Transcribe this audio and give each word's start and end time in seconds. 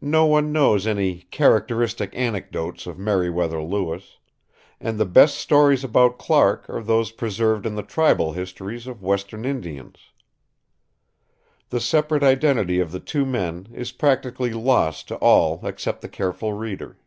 No 0.00 0.24
one 0.24 0.52
knows 0.52 0.86
any 0.86 1.22
"characteristic 1.32 2.12
anecdotes" 2.14 2.86
of 2.86 2.96
Meriwether 2.96 3.60
Lewis; 3.60 4.18
and 4.78 5.00
the 5.00 5.04
best 5.04 5.34
stories 5.36 5.82
about 5.82 6.16
Clark 6.16 6.70
are 6.70 6.80
those 6.80 7.10
preserved 7.10 7.66
in 7.66 7.74
the 7.74 7.82
tribal 7.82 8.34
histories 8.34 8.86
of 8.86 9.02
Western 9.02 9.44
Indians. 9.44 10.12
The 11.70 11.80
separate 11.80 12.22
identity 12.22 12.78
of 12.78 12.92
the 12.92 13.00
two 13.00 13.26
men 13.26 13.66
is 13.72 13.90
practically 13.90 14.52
lost 14.52 15.08
to 15.08 15.16
all 15.16 15.66
except 15.66 16.02
the 16.02 16.08
careful 16.08 16.52
reader. 16.52 17.00